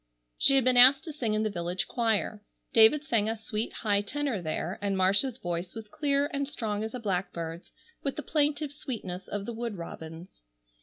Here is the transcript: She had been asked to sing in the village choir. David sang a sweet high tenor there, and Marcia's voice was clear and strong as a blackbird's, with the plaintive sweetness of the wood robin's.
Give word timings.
She 0.35 0.55
had 0.55 0.63
been 0.63 0.77
asked 0.77 1.03
to 1.03 1.13
sing 1.13 1.35
in 1.35 1.43
the 1.43 1.51
village 1.51 1.87
choir. 1.87 2.41
David 2.73 3.03
sang 3.03 3.29
a 3.29 3.37
sweet 3.37 3.71
high 3.71 4.01
tenor 4.01 4.41
there, 4.41 4.79
and 4.81 4.97
Marcia's 4.97 5.37
voice 5.37 5.75
was 5.75 5.87
clear 5.87 6.25
and 6.33 6.47
strong 6.49 6.83
as 6.83 6.95
a 6.95 6.99
blackbird's, 6.99 7.71
with 8.01 8.15
the 8.15 8.23
plaintive 8.23 8.71
sweetness 8.73 9.27
of 9.27 9.45
the 9.45 9.53
wood 9.53 9.75
robin's. 9.77 10.41